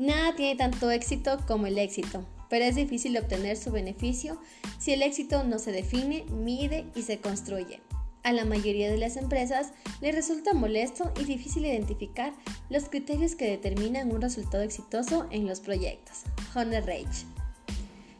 Nada 0.00 0.34
tiene 0.34 0.56
tanto 0.56 0.90
éxito 0.90 1.38
como 1.46 1.66
el 1.66 1.76
éxito, 1.76 2.24
pero 2.48 2.64
es 2.64 2.74
difícil 2.74 3.18
obtener 3.18 3.58
su 3.58 3.70
beneficio 3.70 4.40
si 4.78 4.94
el 4.94 5.02
éxito 5.02 5.44
no 5.44 5.58
se 5.58 5.72
define, 5.72 6.24
mide 6.30 6.86
y 6.94 7.02
se 7.02 7.18
construye. 7.18 7.82
A 8.22 8.32
la 8.32 8.46
mayoría 8.46 8.90
de 8.90 8.96
las 8.96 9.18
empresas 9.18 9.72
les 10.00 10.14
resulta 10.14 10.54
molesto 10.54 11.12
y 11.20 11.24
difícil 11.24 11.66
identificar 11.66 12.32
los 12.70 12.88
criterios 12.88 13.34
que 13.34 13.50
determinan 13.50 14.10
un 14.10 14.22
resultado 14.22 14.62
exitoso 14.62 15.26
en 15.30 15.46
los 15.46 15.60
proyectos. 15.60 16.22
Honor 16.54 16.86
Rage. 16.86 17.26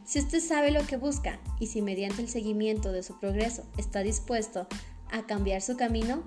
Si 0.05 0.19
usted 0.19 0.39
sabe 0.39 0.69
lo 0.69 0.85
que 0.85 0.97
busca 0.97 1.39
y 1.59 1.65
si 1.65 1.81
mediante 1.81 2.21
el 2.21 2.29
seguimiento 2.29 2.91
de 2.91 3.01
su 3.01 3.19
progreso 3.19 3.63
está 3.79 4.03
dispuesto 4.03 4.67
a 5.09 5.25
cambiar 5.25 5.63
su 5.63 5.77
camino, 5.77 6.21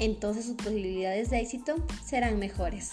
entonces 0.00 0.44
sus 0.44 0.56
posibilidades 0.56 1.30
de 1.30 1.40
éxito 1.40 1.76
serán 2.04 2.38
mejores. 2.38 2.90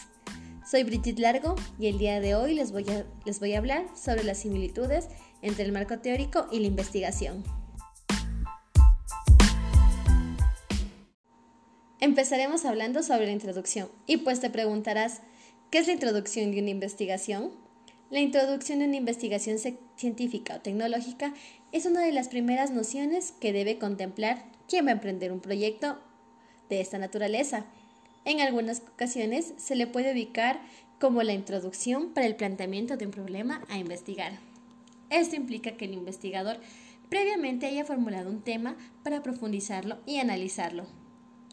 Soy 0.75 0.83
Brigitte 0.83 1.19
Largo 1.19 1.55
y 1.79 1.87
el 1.87 1.97
día 1.97 2.19
de 2.19 2.35
hoy 2.35 2.53
les 2.53 2.73
voy, 2.73 2.83
a, 2.89 3.05
les 3.23 3.39
voy 3.39 3.53
a 3.53 3.59
hablar 3.59 3.85
sobre 3.95 4.25
las 4.25 4.39
similitudes 4.39 5.07
entre 5.41 5.63
el 5.63 5.71
marco 5.71 5.99
teórico 5.99 6.47
y 6.51 6.59
la 6.59 6.67
investigación. 6.67 7.45
Empezaremos 12.01 12.65
hablando 12.65 13.03
sobre 13.03 13.27
la 13.27 13.31
introducción 13.31 13.87
y 14.05 14.17
pues 14.17 14.41
te 14.41 14.49
preguntarás, 14.49 15.21
¿qué 15.71 15.77
es 15.77 15.87
la 15.87 15.93
introducción 15.93 16.51
de 16.51 16.59
una 16.59 16.71
investigación? 16.71 17.51
La 18.09 18.19
introducción 18.19 18.79
de 18.79 18.87
una 18.87 18.97
investigación 18.97 19.57
científica 19.95 20.55
o 20.57 20.59
tecnológica 20.59 21.33
es 21.71 21.85
una 21.85 22.01
de 22.01 22.11
las 22.11 22.27
primeras 22.27 22.71
nociones 22.71 23.31
que 23.31 23.53
debe 23.53 23.79
contemplar 23.79 24.43
quien 24.67 24.87
va 24.87 24.89
a 24.89 24.95
emprender 24.95 25.31
un 25.31 25.39
proyecto 25.39 25.97
de 26.67 26.81
esta 26.81 26.97
naturaleza 26.97 27.65
en 28.25 28.41
algunas 28.41 28.81
ocasiones 28.81 29.53
se 29.57 29.75
le 29.75 29.87
puede 29.87 30.11
ubicar 30.11 30.59
como 30.99 31.23
la 31.23 31.33
introducción 31.33 32.09
para 32.09 32.25
el 32.25 32.35
planteamiento 32.35 32.97
de 32.97 33.05
un 33.05 33.11
problema 33.11 33.63
a 33.69 33.77
investigar. 33.77 34.33
Esto 35.09 35.35
implica 35.35 35.77
que 35.77 35.85
el 35.85 35.93
investigador 35.93 36.57
previamente 37.09 37.67
haya 37.67 37.85
formulado 37.85 38.29
un 38.29 38.41
tema 38.41 38.75
para 39.03 39.21
profundizarlo 39.21 39.97
y 40.05 40.17
analizarlo, 40.17 40.85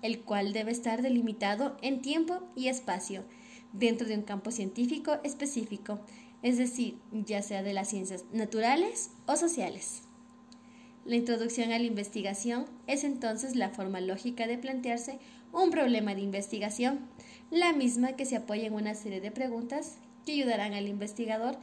el 0.01 0.21
cual 0.21 0.53
debe 0.53 0.73
estar 0.73 1.03
delimitado 1.03 1.77
en 1.83 2.01
tiempo 2.01 2.43
y 2.57 2.69
espacio 2.69 3.25
dentro 3.73 4.07
de 4.07 4.17
un 4.17 4.23
campo 4.23 4.51
científico 4.51 5.19
específico, 5.25 6.01
es 6.43 6.59
decir, 6.59 6.99
ya 7.13 7.43
sea 7.43 7.63
de 7.63 7.75
las 7.75 7.89
ciencias 7.89 8.25
naturales 8.33 9.11
o 9.27 9.37
sociales. 9.37 10.03
La 11.05 11.17
introducción 11.17 11.73
a 11.73 11.79
la 11.79 11.85
investigación 11.85 12.67
es 12.87 13.03
entonces 13.05 13.57
la 13.57 13.71
forma 13.71 14.01
lógica 14.01 14.47
de 14.47 14.57
plantearse 14.57 15.19
un 15.53 15.71
problema 15.71 16.15
de 16.15 16.23
investigación, 16.23 17.01
la 17.51 17.73
misma 17.73 18.13
que 18.13 18.25
se 18.25 18.37
apoya 18.37 18.67
en 18.67 18.75
una 18.75 18.95
serie 18.95 19.21
de 19.21 19.31
preguntas 19.31 19.99
que 20.25 20.33
ayudarán 20.33 20.73
al 20.73 20.89
investigador 20.89 21.57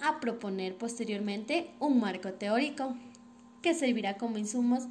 a 0.00 0.20
proponer 0.20 0.76
posteriormente 0.76 1.70
un 1.78 2.00
marco 2.00 2.32
teórico 2.32 2.96
que 3.62 3.74
servirá 3.74 4.16
como 4.16 4.38
insumos 4.38 4.84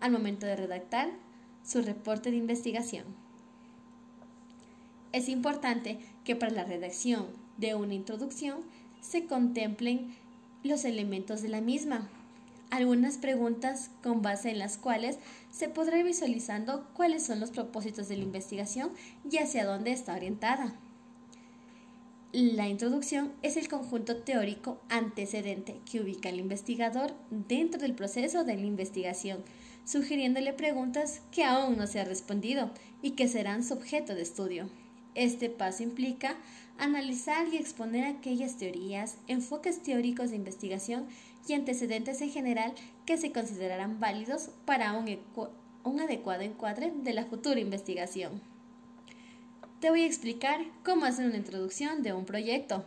al 0.00 0.12
momento 0.12 0.46
de 0.46 0.56
redactar 0.56 1.10
su 1.64 1.82
reporte 1.82 2.30
de 2.30 2.36
investigación. 2.36 3.04
Es 5.12 5.28
importante 5.28 5.98
que 6.24 6.36
para 6.36 6.52
la 6.52 6.64
redacción 6.64 7.26
de 7.56 7.74
una 7.74 7.94
introducción 7.94 8.60
se 9.00 9.26
contemplen 9.26 10.14
los 10.62 10.84
elementos 10.84 11.42
de 11.42 11.48
la 11.48 11.60
misma, 11.60 12.08
algunas 12.70 13.18
preguntas 13.18 13.90
con 14.02 14.22
base 14.22 14.50
en 14.50 14.58
las 14.58 14.76
cuales 14.76 15.18
se 15.50 15.68
podrá 15.68 15.98
ir 15.98 16.04
visualizando 16.04 16.88
cuáles 16.94 17.24
son 17.24 17.40
los 17.40 17.50
propósitos 17.50 18.08
de 18.08 18.16
la 18.16 18.24
investigación 18.24 18.90
y 19.30 19.38
hacia 19.38 19.64
dónde 19.64 19.92
está 19.92 20.14
orientada. 20.14 20.74
La 22.32 22.66
introducción 22.68 23.32
es 23.42 23.56
el 23.56 23.68
conjunto 23.68 24.16
teórico 24.16 24.80
antecedente 24.88 25.80
que 25.88 26.00
ubica 26.00 26.30
al 26.30 26.40
investigador 26.40 27.14
dentro 27.30 27.80
del 27.80 27.94
proceso 27.94 28.42
de 28.42 28.56
la 28.56 28.66
investigación, 28.66 29.44
sugiriéndole 29.84 30.52
preguntas 30.52 31.20
que 31.30 31.44
aún 31.44 31.76
no 31.76 31.86
se 31.86 32.00
ha 32.00 32.04
respondido 32.04 32.70
y 33.02 33.12
que 33.12 33.28
serán 33.28 33.62
su 33.62 33.74
objeto 33.74 34.16
de 34.16 34.22
estudio. 34.22 34.68
Este 35.14 35.48
paso 35.48 35.82
implica 35.82 36.36
analizar 36.78 37.46
y 37.52 37.56
exponer 37.56 38.04
aquellas 38.04 38.56
teorías, 38.56 39.16
enfoques 39.28 39.82
teóricos 39.82 40.30
de 40.30 40.36
investigación 40.36 41.06
y 41.46 41.52
antecedentes 41.52 42.20
en 42.20 42.30
general 42.30 42.72
que 43.06 43.16
se 43.16 43.32
considerarán 43.32 44.00
válidos 44.00 44.50
para 44.64 44.92
un, 44.92 46.00
adecuado 46.00 46.42
encuadre 46.42 46.92
de 47.02 47.14
la 47.14 47.26
futura 47.26 47.60
investigación. 47.60 48.40
Te 49.80 49.90
voy 49.90 50.02
a 50.02 50.06
explicar 50.06 50.62
cómo 50.82 51.04
hacer 51.04 51.26
una 51.26 51.36
introducción 51.36 52.02
de 52.02 52.12
un 52.12 52.24
proyecto. 52.24 52.84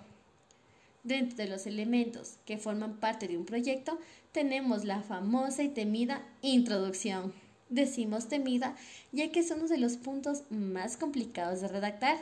Dentro 1.04 1.38
de 1.38 1.48
los 1.48 1.68
elementos 1.68 2.38
que 2.46 2.58
forman 2.58 2.98
parte 2.98 3.28
de 3.28 3.38
un 3.38 3.46
proyecto 3.46 3.98
tenemos 4.32 4.84
la 4.84 5.02
famosa 5.02 5.64
y 5.64 5.70
temida 5.70 6.24
introducción. 6.42 7.32
Decimos 7.70 8.30
temida 8.30 8.76
ya 9.12 9.32
que 9.32 9.42
es 9.42 9.52
uno 9.52 9.68
de 9.68 9.78
los 9.78 9.98
puntos 9.98 10.44
más 10.50 10.98
complicados 10.98 11.62
de 11.62 11.68
redactar 11.68 12.18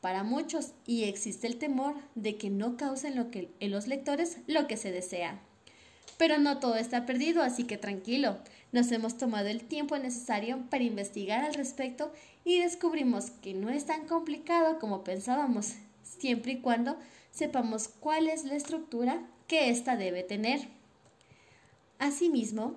para 0.00 0.22
muchos 0.22 0.72
y 0.86 1.04
existe 1.04 1.46
el 1.46 1.58
temor 1.58 1.94
de 2.14 2.36
que 2.36 2.50
no 2.50 2.76
causen 2.76 3.16
lo 3.16 3.30
que, 3.30 3.50
en 3.58 3.72
los 3.72 3.88
lectores 3.88 4.38
lo 4.46 4.68
que 4.68 4.76
se 4.76 4.92
desea. 4.92 5.40
Pero 6.18 6.38
no 6.38 6.58
todo 6.58 6.76
está 6.76 7.04
perdido, 7.04 7.42
así 7.42 7.64
que 7.64 7.76
tranquilo. 7.76 8.38
Nos 8.72 8.90
hemos 8.92 9.18
tomado 9.18 9.48
el 9.48 9.64
tiempo 9.64 9.98
necesario 9.98 10.64
para 10.70 10.84
investigar 10.84 11.44
al 11.44 11.54
respecto 11.54 12.12
y 12.44 12.60
descubrimos 12.60 13.30
que 13.30 13.54
no 13.54 13.68
es 13.70 13.86
tan 13.86 14.06
complicado 14.06 14.78
como 14.78 15.02
pensábamos, 15.02 15.74
siempre 16.04 16.52
y 16.52 16.60
cuando 16.60 16.96
sepamos 17.32 17.88
cuál 17.88 18.28
es 18.28 18.44
la 18.44 18.54
estructura 18.54 19.26
que 19.48 19.70
ésta 19.70 19.96
debe 19.96 20.22
tener. 20.22 20.68
Asimismo, 21.98 22.74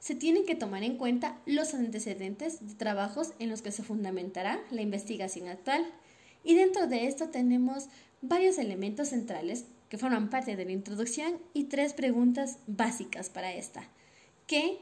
se 0.00 0.14
tienen 0.14 0.46
que 0.46 0.54
tomar 0.54 0.82
en 0.82 0.96
cuenta 0.96 1.38
los 1.46 1.74
antecedentes 1.74 2.66
de 2.66 2.74
trabajos 2.74 3.32
en 3.38 3.50
los 3.50 3.62
que 3.62 3.70
se 3.70 3.82
fundamentará 3.82 4.58
la 4.70 4.80
investigación 4.80 5.48
actual. 5.48 5.86
Y 6.42 6.54
dentro 6.54 6.86
de 6.86 7.06
esto 7.06 7.28
tenemos 7.28 7.88
varios 8.22 8.58
elementos 8.58 9.08
centrales 9.08 9.66
que 9.90 9.98
forman 9.98 10.30
parte 10.30 10.56
de 10.56 10.64
la 10.64 10.72
introducción 10.72 11.38
y 11.52 11.64
tres 11.64 11.92
preguntas 11.92 12.58
básicas 12.66 13.28
para 13.28 13.52
esta. 13.52 13.84
¿Qué? 14.46 14.78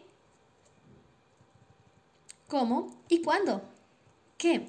¿Cómo? 2.46 2.96
¿Y 3.08 3.22
cuándo? 3.22 3.62
¿Qué? 4.36 4.68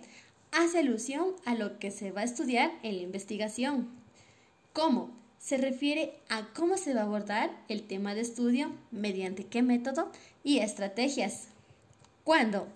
Hace 0.52 0.80
alusión 0.80 1.36
a 1.46 1.54
lo 1.54 1.78
que 1.78 1.92
se 1.92 2.12
va 2.12 2.22
a 2.22 2.26
estudiar 2.26 2.72
en 2.82 2.98
la 2.98 3.04
investigación. 3.04 3.88
¿Cómo? 4.74 5.19
Se 5.40 5.58
refiere 5.58 6.14
a 6.28 6.48
cómo 6.54 6.78
se 6.78 6.94
va 6.94 7.02
a 7.02 7.06
abordar 7.06 7.50
el 7.70 7.84
tema 7.84 8.14
de 8.14 8.22
estudio, 8.22 8.72
mediante 8.92 9.46
qué 9.46 9.62
método 9.62 10.12
y 10.44 10.60
estrategias. 10.60 11.48
¿Cuándo? 12.24 12.68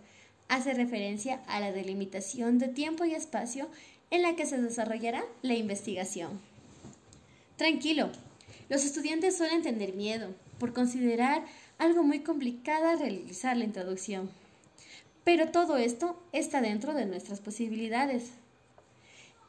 Hace 0.47 0.73
referencia 0.73 1.41
a 1.47 1.59
la 1.59 1.71
delimitación 1.71 2.59
de 2.59 2.69
tiempo 2.69 3.05
y 3.05 3.13
espacio 3.13 3.67
en 4.11 4.21
la 4.21 4.35
que 4.35 4.45
se 4.45 4.61
desarrollará 4.61 5.23
la 5.41 5.55
investigación. 5.55 6.39
Tranquilo, 7.57 8.09
los 8.69 8.85
estudiantes 8.85 9.37
suelen 9.37 9.61
tener 9.61 9.93
miedo 9.93 10.33
por 10.57 10.73
considerar 10.73 11.43
algo 11.77 12.03
muy 12.03 12.19
complicado 12.19 12.95
realizar 12.97 13.57
la 13.57 13.65
introducción. 13.65 14.29
Pero 15.23 15.51
todo 15.51 15.77
esto 15.77 16.17
está 16.31 16.61
dentro 16.61 16.93
de 16.93 17.05
nuestras 17.05 17.39
posibilidades. 17.39 18.31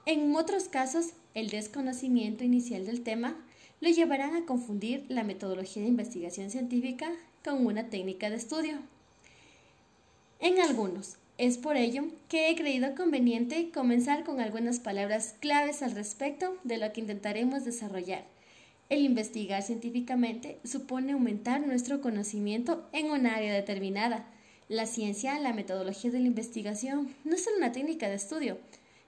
En 0.07 0.35
otros 0.37 0.65
casos, 0.65 1.11
el 1.35 1.51
desconocimiento 1.51 2.45
inicial 2.45 2.87
del 2.87 3.03
tema 3.03 3.37
lo 3.81 3.91
llevarán 3.91 4.37
a 4.37 4.47
confundir 4.47 5.05
la 5.09 5.25
metodología 5.25 5.83
de 5.83 5.89
investigación 5.89 6.51
científica 6.51 7.13
con 7.45 7.67
una 7.67 7.91
técnica 7.91 8.31
de 8.31 8.37
estudio. 8.37 8.79
En 10.41 10.61
algunos, 10.61 11.17
es 11.37 11.59
por 11.59 11.77
ello 11.77 12.05
que 12.29 12.49
he 12.49 12.57
creído 12.57 12.95
conveniente 12.95 13.71
comenzar 13.73 14.23
con 14.23 14.41
algunas 14.41 14.79
palabras 14.79 15.35
claves 15.41 15.83
al 15.83 15.91
respecto 15.91 16.57
de 16.63 16.79
lo 16.79 16.93
que 16.93 17.01
intentaremos 17.01 17.65
desarrollar. 17.65 18.25
El 18.89 19.01
investigar 19.01 19.63
científicamente 19.63 20.59
supone 20.63 21.13
aumentar 21.13 21.67
nuestro 21.67 22.01
conocimiento 22.01 22.87
en 22.93 23.11
un 23.11 23.27
área 23.27 23.53
determinada. 23.53 24.27
La 24.69 24.87
ciencia, 24.87 25.39
la 25.41 25.53
metodología 25.53 26.11
de 26.11 26.21
la 26.21 26.27
investigación, 26.27 27.13
no 27.25 27.35
es 27.35 27.43
solo 27.43 27.57
una 27.57 27.73
técnica 27.73 28.09
de 28.09 28.15
estudio, 28.15 28.59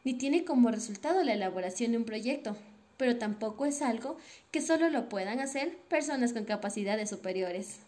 ni 0.06 0.14
tiene 0.14 0.44
como 0.44 0.70
resultado 0.70 1.25
la 1.25 1.32
elaboración 1.32 1.91
de 1.91 1.99
un 1.99 2.05
proyecto, 2.05 2.56
pero 2.97 3.19
tampoco 3.19 3.67
es 3.67 3.82
algo 3.82 4.17
que 4.53 4.61
solo 4.61 4.88
lo 4.88 5.08
puedan 5.08 5.41
hacer 5.41 5.76
personas 5.88 6.32
con 6.32 6.44
capacidades 6.44 7.11
superiores. 7.11 7.81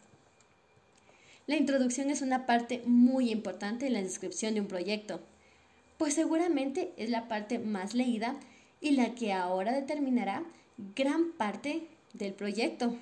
La 1.47 1.57
introducción 1.57 2.11
es 2.11 2.21
una 2.21 2.45
parte 2.45 2.83
muy 2.87 3.31
importante 3.31 3.87
en 3.87 3.93
la 3.93 4.03
descripción 4.03 4.55
de 4.55 4.61
un 4.61 4.67
proyecto, 4.67 5.21
pues 5.97 6.15
seguramente 6.15 6.93
es 6.97 7.09
la 7.09 7.29
parte 7.29 7.61
más 7.61 7.95
leída 7.95 8.35
y 8.81 8.97
la 8.97 9.15
que 9.15 9.33
ahora 9.33 9.71
determinará 9.71 10.43
gran 10.97 11.31
parte 11.35 11.87
del 12.15 12.33
proyecto. 12.33 12.97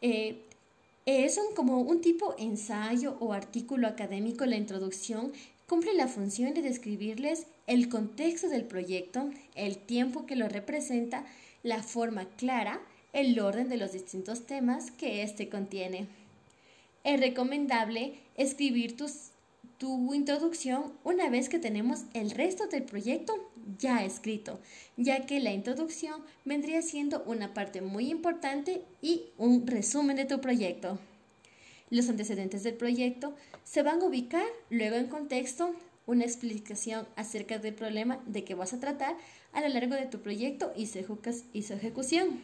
Eh, 0.00 0.42
es 1.06 1.38
como 1.54 1.78
un 1.78 2.00
tipo 2.00 2.34
ensayo 2.36 3.16
o 3.20 3.32
artículo 3.32 3.86
académico 3.86 4.44
la 4.44 4.56
introducción 4.56 5.32
cumple 5.68 5.94
la 5.94 6.08
función 6.08 6.52
de 6.52 6.62
describirles 6.62 7.46
el 7.66 7.88
contexto 7.88 8.48
del 8.48 8.64
proyecto, 8.64 9.30
el 9.54 9.78
tiempo 9.78 10.26
que 10.26 10.36
lo 10.36 10.48
representa, 10.48 11.24
la 11.62 11.82
forma 11.82 12.26
clara, 12.36 12.80
el 13.12 13.38
orden 13.40 13.68
de 13.68 13.76
los 13.76 13.92
distintos 13.92 14.46
temas 14.46 14.90
que 14.90 15.22
éste 15.22 15.48
contiene. 15.48 16.06
Es 17.04 17.18
recomendable 17.20 18.14
escribir 18.36 18.96
tu 19.78 20.14
introducción 20.14 20.92
una 21.04 21.30
vez 21.30 21.48
que 21.48 21.58
tenemos 21.58 22.04
el 22.12 22.30
resto 22.30 22.66
del 22.66 22.82
proyecto 22.84 23.50
ya 23.78 24.04
escrito, 24.04 24.60
ya 24.96 25.26
que 25.26 25.40
la 25.40 25.52
introducción 25.52 26.22
vendría 26.44 26.82
siendo 26.82 27.22
una 27.24 27.54
parte 27.54 27.80
muy 27.80 28.10
importante 28.10 28.82
y 29.00 29.24
un 29.38 29.66
resumen 29.66 30.16
de 30.16 30.24
tu 30.24 30.40
proyecto. 30.40 30.98
Los 31.90 32.08
antecedentes 32.08 32.62
del 32.62 32.74
proyecto 32.74 33.34
se 33.64 33.82
van 33.82 34.00
a 34.00 34.04
ubicar 34.04 34.46
luego 34.68 34.96
en 34.96 35.08
contexto, 35.08 35.74
una 36.10 36.24
explicación 36.24 37.06
acerca 37.14 37.58
del 37.58 37.74
problema 37.74 38.20
de 38.26 38.42
que 38.42 38.54
vas 38.54 38.72
a 38.72 38.80
tratar 38.80 39.16
a 39.52 39.60
lo 39.60 39.68
largo 39.68 39.94
de 39.94 40.06
tu 40.06 40.20
proyecto 40.20 40.72
y 40.76 40.86
su, 40.86 41.74
ejecución. 41.74 42.40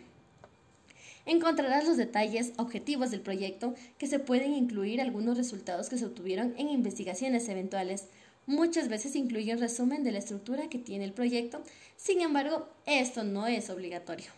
Encontrarás 1.27 1.85
los 1.85 1.97
detalles 1.97 2.53
objetivos 2.57 3.11
del 3.11 3.21
proyecto 3.21 3.75
que 3.99 4.07
se 4.07 4.21
pueden 4.21 4.55
incluir 4.55 5.01
algunos 5.01 5.37
resultados 5.37 5.89
que 5.89 5.99
se 5.99 6.07
obtuvieron 6.07 6.55
en 6.57 6.69
investigaciones 6.69 7.49
eventuales. 7.49 8.05
Muchas 8.47 8.89
veces 8.89 9.17
incluye 9.17 9.53
un 9.53 9.61
resumen 9.61 10.05
de 10.05 10.13
la 10.13 10.19
estructura 10.19 10.69
que 10.69 10.79
tiene 10.79 11.05
el 11.05 11.13
proyecto, 11.13 11.61
sin 11.97 12.21
embargo, 12.21 12.69
esto 12.87 13.25
no 13.25 13.49
es 13.49 13.71
obligatorio. 13.71 14.31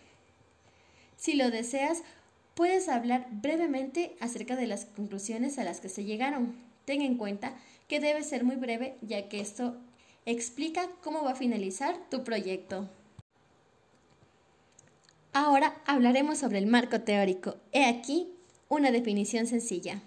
Si 1.19 1.35
lo 1.35 1.51
deseas, 1.51 2.03
puedes 2.55 2.89
hablar 2.89 3.27
brevemente 3.31 4.17
acerca 4.21 4.57
de 4.57 4.67
las 4.67 4.87
conclusiones 4.87 5.59
a 5.59 5.65
las 5.65 5.81
que 5.81 5.91
se 5.91 6.05
llegaron. 6.05 6.68
Ten 6.89 7.03
en 7.03 7.19
cuenta 7.19 7.53
que 7.87 8.01
debe 8.01 8.23
ser 8.23 8.45
muy 8.45 8.57
breve 8.57 8.97
ya 9.03 9.29
que 9.29 9.41
esto 9.41 9.77
explica 10.25 10.89
cómo 11.03 11.23
va 11.23 11.33
a 11.33 11.35
finalizar 11.35 11.95
tu 12.09 12.25
proyecto. 12.25 12.89
Ahora 15.35 15.83
hablaremos 15.85 16.39
sobre 16.39 16.57
el 16.57 16.67
marco 16.67 17.03
teórico. 17.03 17.57
He 17.73 17.85
aquí 17.85 18.31
una 18.71 18.91
definición 18.91 19.47
sencilla. 19.47 20.01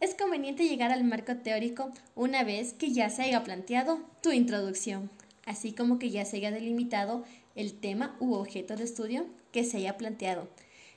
Es 0.00 0.14
conveniente 0.14 0.68
llegar 0.68 0.90
al 0.90 1.04
marco 1.04 1.34
teórico 1.38 1.92
una 2.14 2.44
vez 2.44 2.74
que 2.74 2.92
ya 2.92 3.08
se 3.08 3.22
haya 3.22 3.42
planteado 3.42 4.00
tu 4.22 4.32
introducción, 4.32 5.08
así 5.46 5.72
como 5.72 5.98
que 5.98 6.10
ya 6.10 6.26
se 6.26 6.36
haya 6.36 6.50
delimitado 6.50 7.24
el 7.54 7.72
tema 7.72 8.18
u 8.20 8.34
objeto 8.34 8.76
de 8.76 8.84
estudio 8.84 9.24
que 9.50 9.64
se 9.64 9.78
haya 9.78 9.96
planteado 9.96 10.46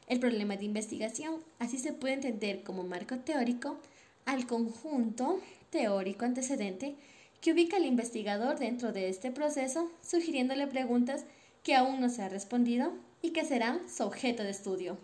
el 0.08 0.20
problema 0.20 0.58
de 0.58 0.66
investigación. 0.66 1.36
Así 1.58 1.78
se 1.78 1.94
puede 1.94 2.16
entender 2.16 2.64
como 2.64 2.84
marco 2.84 3.18
teórico 3.20 3.80
al 4.26 4.48
conjunto 4.48 5.40
teórico 5.70 6.26
antecedente 6.26 6.96
que 7.42 7.54
ubica 7.54 7.78
al 7.78 7.86
investigador 7.86 8.60
dentro 8.60 8.94
de 8.94 9.10
este 9.10 9.32
proceso, 9.32 9.92
sugiriéndole 10.02 10.68
preguntas 10.68 11.26
que 11.64 11.76
aún 11.76 12.00
no 12.00 12.10
se 12.10 12.22
ha 12.22 12.30
respondido 12.30 12.94
y 13.22 13.32
que 13.32 13.46
serán 13.46 13.82
su 13.90 14.04
objeto 14.04 14.44
de 14.44 14.52
estudio. 14.52 14.98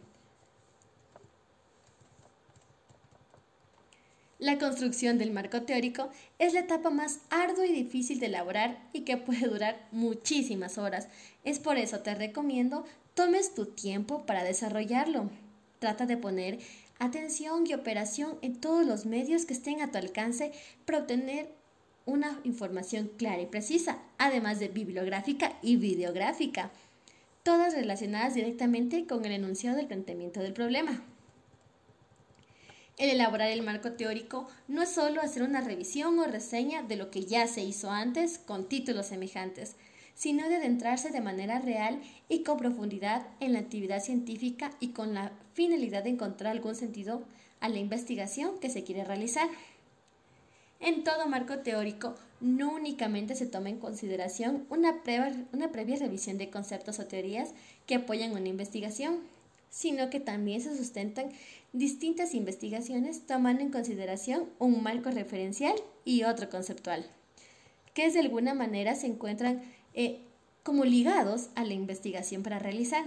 La 4.39 4.59
construcción 4.59 5.17
del 5.17 5.31
marco 5.31 5.63
teórico 5.63 6.09
es 6.37 6.53
la 6.53 6.59
etapa 6.59 6.91
más 6.91 7.21
ardua 7.31 7.65
y 7.65 7.73
difícil 7.73 8.19
de 8.19 8.27
elaborar 8.27 8.87
y 8.93 9.01
que 9.01 9.17
puede 9.17 9.47
durar 9.47 9.87
muchísimas 9.91 10.77
horas. 10.77 11.07
Es 11.43 11.57
por 11.57 11.77
eso 11.77 12.01
te 12.01 12.13
recomiendo 12.13 12.85
tomes 13.15 13.55
tu 13.55 13.65
tiempo 13.65 14.27
para 14.27 14.43
desarrollarlo. 14.43 15.31
Trata 15.79 16.05
de 16.05 16.17
poner 16.17 16.59
atención 16.99 17.65
y 17.67 17.73
operación 17.73 18.37
en 18.41 18.59
todos 18.59 18.85
los 18.85 19.05
medios 19.05 19.45
que 19.45 19.53
estén 19.53 19.81
a 19.81 19.91
tu 19.91 19.97
alcance 19.97 20.51
para 20.85 20.99
obtener 20.99 21.49
una 22.05 22.39
información 22.43 23.11
clara 23.17 23.41
y 23.41 23.47
precisa, 23.47 23.99
además 24.17 24.59
de 24.59 24.69
bibliográfica 24.69 25.57
y 25.61 25.75
videográfica, 25.75 26.71
todas 27.43 27.73
relacionadas 27.73 28.33
directamente 28.33 29.05
con 29.05 29.25
el 29.25 29.33
enunciado 29.33 29.77
del 29.77 29.87
planteamiento 29.87 30.39
del 30.39 30.53
problema. 30.53 31.01
El 32.97 33.11
elaborar 33.11 33.51
el 33.51 33.61
marco 33.61 33.91
teórico 33.91 34.49
no 34.67 34.81
es 34.81 34.89
solo 34.89 35.21
hacer 35.21 35.43
una 35.43 35.61
revisión 35.61 36.17
o 36.17 36.25
reseña 36.25 36.81
de 36.81 36.95
lo 36.95 37.11
que 37.11 37.25
ya 37.25 37.45
se 37.45 37.63
hizo 37.63 37.91
antes 37.91 38.39
con 38.39 38.67
títulos 38.67 39.07
semejantes, 39.07 39.75
sino 40.17 40.49
de 40.49 40.55
adentrarse 40.55 41.11
de 41.11 41.21
manera 41.21 41.59
real 41.59 42.01
y 42.27 42.41
con 42.41 42.57
profundidad 42.57 43.27
en 43.39 43.53
la 43.53 43.59
actividad 43.59 44.01
científica 44.01 44.71
y 44.79 44.89
con 44.89 45.13
la 45.13 45.31
finalidad 45.53 46.03
de 46.03 46.09
encontrar 46.09 46.51
algún 46.51 46.75
sentido 46.75 47.21
a 47.59 47.69
la 47.69 47.77
investigación 47.77 48.59
que 48.59 48.71
se 48.71 48.83
quiere 48.83 49.05
realizar. 49.05 49.47
En 50.79 51.03
todo 51.03 51.27
marco 51.27 51.59
teórico, 51.59 52.15
no 52.41 52.73
únicamente 52.73 53.35
se 53.35 53.45
toma 53.45 53.69
en 53.69 53.77
consideración 53.77 54.65
una, 54.69 55.01
una 55.53 55.71
previa 55.71 55.97
revisión 55.97 56.39
de 56.39 56.49
conceptos 56.49 56.99
o 56.99 57.05
teorías 57.05 57.51
que 57.85 57.95
apoyan 57.95 58.31
una 58.31 58.49
investigación, 58.49 59.19
sino 59.69 60.09
que 60.09 60.19
también 60.19 60.61
se 60.61 60.75
sustentan 60.75 61.29
distintas 61.73 62.33
investigaciones 62.33 63.27
tomando 63.27 63.61
en 63.61 63.71
consideración 63.71 64.45
un 64.57 64.81
marco 64.81 65.11
referencial 65.11 65.75
y 66.05 66.23
otro 66.23 66.49
conceptual, 66.49 67.05
que 67.93 68.09
de 68.09 68.19
alguna 68.19 68.55
manera 68.55 68.95
se 68.95 69.07
encuentran 69.07 69.61
eh, 69.97 70.19
como 70.61 70.85
ligados 70.85 71.49
a 71.55 71.65
la 71.65 71.73
investigación 71.73 72.43
para 72.43 72.59
realizar. 72.59 73.03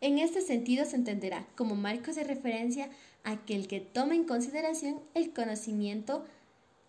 En 0.00 0.18
este 0.18 0.42
sentido 0.42 0.84
se 0.84 0.96
entenderá 0.96 1.46
como 1.54 1.76
marcos 1.76 2.16
de 2.16 2.24
referencia 2.24 2.90
aquel 3.22 3.68
que 3.68 3.80
toma 3.80 4.16
en 4.16 4.24
consideración 4.24 5.00
el 5.14 5.32
conocimiento 5.32 6.24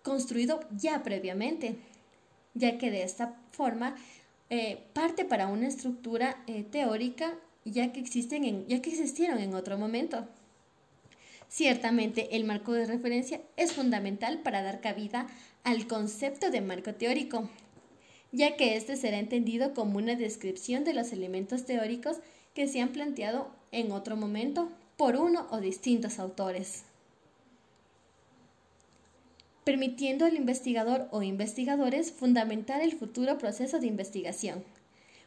construido 0.01 0.59
ya 0.75 1.03
previamente, 1.03 1.75
ya 2.55 2.79
que 2.79 2.89
de 2.89 3.03
esta 3.03 3.35
forma 3.51 3.95
eh, 4.49 4.79
parte 4.93 5.23
para 5.23 5.47
una 5.47 5.67
estructura 5.67 6.43
eh, 6.47 6.63
teórica 6.63 7.35
ya 7.63 7.91
que, 7.93 7.99
existen 7.99 8.65
ya 8.67 8.81
que 8.81 8.89
existieron 8.89 9.37
en 9.37 9.53
otro 9.53 9.77
momento. 9.77 10.27
Ciertamente, 11.47 12.35
el 12.35 12.43
marco 12.43 12.73
de 12.73 12.87
referencia 12.87 13.39
es 13.55 13.73
fundamental 13.73 14.39
para 14.39 14.63
dar 14.63 14.81
cabida 14.81 15.27
al 15.63 15.85
concepto 15.85 16.49
de 16.49 16.61
marco 16.61 16.95
teórico, 16.95 17.49
ya 18.31 18.55
que 18.55 18.75
éste 18.75 18.95
será 18.95 19.19
entendido 19.19 19.73
como 19.73 19.97
una 19.97 20.15
descripción 20.15 20.83
de 20.83 20.93
los 20.93 21.11
elementos 21.13 21.65
teóricos 21.65 22.17
que 22.53 22.67
se 22.67 22.81
han 22.81 22.89
planteado 22.89 23.49
en 23.71 23.91
otro 23.91 24.15
momento 24.15 24.69
por 24.97 25.15
uno 25.15 25.47
o 25.51 25.59
distintos 25.59 26.19
autores, 26.19 26.83
permitiendo 29.63 30.25
al 30.25 30.35
investigador 30.35 31.07
o 31.11 31.21
investigadores 31.21 32.11
fundamentar 32.11 32.81
el 32.81 32.93
futuro 32.93 33.37
proceso 33.37 33.79
de 33.79 33.87
investigación. 33.87 34.63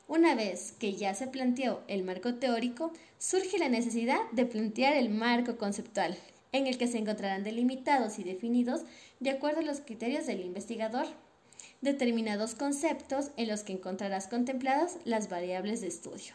Una 0.08 0.34
vez 0.34 0.72
que 0.72 0.94
ya 0.94 1.14
se 1.14 1.28
planteó 1.28 1.82
el 1.86 2.02
marco 2.02 2.34
teórico, 2.34 2.92
surge 3.18 3.58
la 3.58 3.68
necesidad 3.68 4.18
de 4.32 4.44
plantear 4.44 4.94
el 4.94 5.08
marco 5.08 5.56
conceptual, 5.56 6.18
en 6.50 6.66
el 6.66 6.78
que 6.78 6.88
se 6.88 6.98
encontrarán 6.98 7.44
delimitados 7.44 8.18
y 8.18 8.24
definidos 8.24 8.80
de 9.20 9.30
acuerdo 9.30 9.60
a 9.60 9.64
los 9.64 9.80
criterios 9.80 10.26
del 10.26 10.40
investigador 10.40 11.06
determinados 11.80 12.54
conceptos 12.54 13.30
en 13.36 13.48
los 13.48 13.62
que 13.62 13.72
encontrarás 13.72 14.28
contempladas 14.28 14.98
las 15.04 15.28
variables 15.28 15.80
de 15.80 15.88
estudio. 15.88 16.34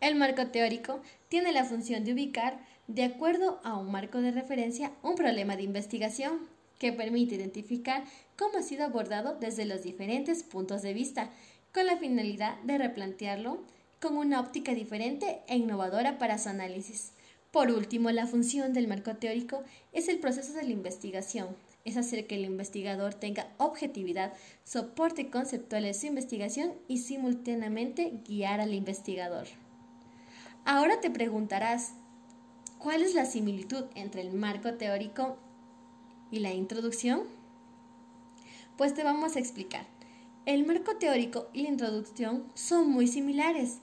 El 0.00 0.16
marco 0.16 0.48
teórico 0.48 1.00
tiene 1.28 1.52
la 1.52 1.64
función 1.64 2.04
de 2.04 2.12
ubicar, 2.12 2.58
de 2.88 3.04
acuerdo 3.04 3.60
a 3.64 3.76
un 3.76 3.90
marco 3.90 4.20
de 4.20 4.32
referencia, 4.32 4.92
un 5.02 5.14
problema 5.14 5.56
de 5.56 5.62
investigación 5.62 6.40
que 6.78 6.92
permite 6.92 7.36
identificar 7.36 8.04
cómo 8.36 8.58
ha 8.58 8.62
sido 8.62 8.84
abordado 8.84 9.36
desde 9.38 9.64
los 9.64 9.84
diferentes 9.84 10.42
puntos 10.42 10.82
de 10.82 10.92
vista, 10.92 11.30
con 11.72 11.86
la 11.86 11.96
finalidad 11.96 12.58
de 12.62 12.78
replantearlo 12.78 13.60
con 14.00 14.16
una 14.16 14.40
óptica 14.40 14.74
diferente 14.74 15.40
e 15.46 15.56
innovadora 15.56 16.18
para 16.18 16.36
su 16.38 16.48
análisis. 16.48 17.12
Por 17.52 17.70
último, 17.70 18.10
la 18.10 18.26
función 18.26 18.72
del 18.72 18.88
marco 18.88 19.14
teórico 19.14 19.62
es 19.92 20.08
el 20.08 20.18
proceso 20.18 20.52
de 20.54 20.64
la 20.64 20.70
investigación, 20.70 21.46
es 21.84 21.96
hacer 21.96 22.26
que 22.26 22.36
el 22.36 22.44
investigador 22.44 23.14
tenga 23.14 23.52
objetividad, 23.58 24.32
soporte 24.64 25.30
conceptual 25.30 25.82
de 25.82 25.94
su 25.94 26.06
investigación 26.06 26.72
y 26.88 26.98
simultáneamente 26.98 28.20
guiar 28.26 28.60
al 28.60 28.74
investigador. 28.74 29.46
Ahora 30.64 31.00
te 31.00 31.10
preguntarás, 31.10 31.94
¿cuál 32.78 33.02
es 33.02 33.14
la 33.14 33.26
similitud 33.26 33.84
entre 33.94 34.20
el 34.20 34.32
marco 34.32 34.74
teórico 34.74 35.36
y 36.30 36.38
la 36.38 36.52
introducción? 36.52 37.22
Pues 38.76 38.94
te 38.94 39.02
vamos 39.02 39.36
a 39.36 39.40
explicar. 39.40 39.86
El 40.46 40.66
marco 40.66 40.96
teórico 40.96 41.48
y 41.52 41.62
la 41.62 41.68
introducción 41.68 42.44
son 42.54 42.90
muy 42.90 43.06
similares. 43.06 43.78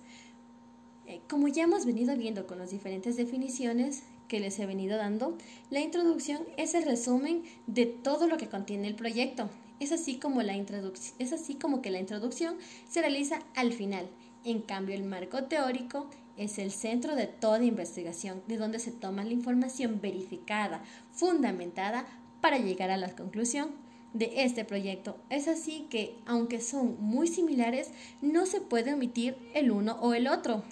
Eh, 1.05 1.21
como 1.29 1.47
ya 1.47 1.63
hemos 1.63 1.85
venido 1.85 2.15
viendo 2.15 2.47
con 2.47 2.59
las 2.59 2.71
diferentes 2.71 3.17
definiciones, 3.17 4.03
que 4.29 4.39
les 4.39 4.57
he 4.59 4.65
venido 4.65 4.95
dando, 4.95 5.37
la 5.69 5.81
introducción 5.81 6.43
es 6.55 6.73
el 6.75 6.85
resumen 6.85 7.43
de 7.67 7.85
todo 7.85 8.27
lo 8.27 8.37
que 8.37 8.47
contiene 8.47 8.87
el 8.87 8.95
proyecto. 8.95 9.49
Es 9.81 9.91
así 9.91 10.15
como, 10.17 10.41
la 10.41 10.55
es 10.55 11.33
así 11.33 11.55
como 11.55 11.81
que 11.81 11.89
la 11.89 11.99
introducción 11.99 12.55
se 12.87 13.01
realiza 13.01 13.39
al 13.55 13.73
final. 13.73 14.07
En 14.45 14.61
cambio, 14.61 14.95
el 14.95 15.03
marco 15.03 15.43
teórico 15.43 16.09
es 16.37 16.57
el 16.59 16.71
centro 16.71 17.15
de 17.15 17.27
toda 17.27 17.63
investigación, 17.65 18.41
de 18.47 18.55
donde 18.55 18.79
se 18.79 18.91
toma 18.91 19.25
la 19.25 19.33
información 19.33 19.99
verificada, 20.01 20.83
fundamentada 21.11 22.05
para 22.39 22.57
llegar 22.57 22.91
a 22.91 22.97
la 22.97 23.13
conclusión 23.15 23.71
de 24.13 24.43
este 24.43 24.63
proyecto. 24.63 25.17
Es 25.29 25.47
así 25.47 25.87
que, 25.89 26.15
aunque 26.25 26.61
son 26.61 26.97
muy 27.01 27.27
similares, 27.27 27.91
no 28.21 28.45
se 28.45 28.61
puede 28.61 28.93
omitir 28.93 29.37
el 29.53 29.71
uno 29.71 29.97
o 30.01 30.13
el 30.13 30.27
otro, 30.27 30.63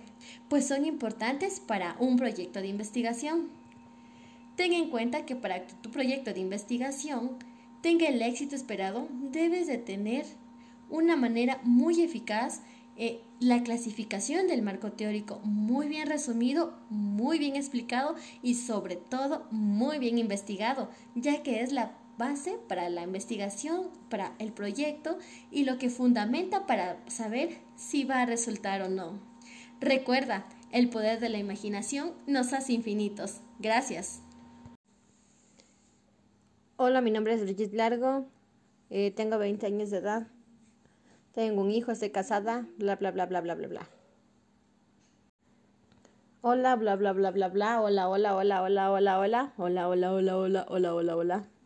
pues 0.50 0.68
son 0.68 0.86
importantes 0.86 1.60
para 1.60 1.96
un 2.00 2.18
proyecto 2.18 2.62
de 2.62 2.68
investigación. 2.68 3.48
Ten 4.56 4.74
en 4.74 4.90
cuenta 4.90 5.26
que 5.26 5.36
para 5.36 5.66
que 5.66 5.74
tu 5.82 5.92
proyecto 5.92 6.34
de 6.34 6.40
investigación 6.40 7.32
tenga 7.82 8.08
el 8.08 8.22
éxito 8.22 8.56
esperado, 8.56 9.08
debes 9.32 9.68
de 9.68 9.78
tener 9.78 10.26
una 10.90 11.16
manera 11.16 11.60
muy 11.64 12.02
eficaz 12.02 12.62
eh, 13.00 13.22
la 13.40 13.62
clasificación 13.62 14.48
del 14.48 14.64
marco 14.64 14.92
teórico 14.92 15.40
muy 15.44 15.88
bien 15.88 16.08
resumido, 16.08 16.74
muy 16.90 17.38
bien 17.38 17.56
explicado 17.56 18.16
y 18.42 18.56
sobre 18.56 18.96
todo 18.96 19.46
muy 19.52 20.00
bien 20.00 20.18
investigado, 20.18 20.90
ya 21.14 21.44
que 21.44 21.62
es 21.62 21.72
la 21.72 21.92
base 22.18 22.58
para 22.68 22.90
la 22.90 23.04
investigación, 23.04 23.90
para 24.10 24.34
el 24.40 24.52
proyecto 24.52 25.20
y 25.52 25.66
lo 25.66 25.78
que 25.78 25.92
fundamenta 25.92 26.66
para 26.66 26.98
saber 27.08 27.60
si 27.76 28.04
va 28.04 28.22
a 28.22 28.26
resultar 28.26 28.82
o 28.82 28.90
no. 28.90 29.20
Recuerda, 29.80 30.48
el 30.72 30.90
poder 30.90 31.20
de 31.20 31.30
la 31.30 31.38
imaginación 31.38 32.14
nos 32.26 32.52
hace 32.54 32.74
infinitos. 32.74 33.42
Gracias. 33.60 34.22
Hola, 36.78 37.02
mi 37.02 37.12
nombre 37.12 37.34
es 37.34 37.42
Brigitte 37.42 37.76
Largo, 37.76 38.28
eh, 38.90 39.12
tengo 39.12 39.38
20 39.38 39.66
años 39.66 39.90
de 39.92 39.98
edad, 39.98 40.28
tengo 41.32 41.62
un 41.62 41.72
hijo, 41.72 41.92
estoy 41.92 42.10
casada, 42.10 42.68
bla, 42.78 42.96
bla, 42.96 43.12
bla, 43.12 43.26
bla, 43.26 43.42
bla, 43.42 43.56
bla, 43.56 43.68
bla. 43.68 43.90
Hola, 46.42 46.76
bla, 46.76 46.96
bla, 46.96 47.14
bla, 47.14 47.32
bla, 47.32 47.48
bla, 47.50 47.82
hola, 47.82 48.08
hola, 48.08 48.36
hola, 48.36 48.62
hola, 48.64 48.92
hola, 48.92 49.20
hola, 49.20 49.54
hola, 49.58 49.90
hola, 49.90 50.12
hola, 50.14 50.36
hola, 50.36 50.66
hola, 50.68 50.94
hola, 50.96 51.16
hola. 51.16 51.57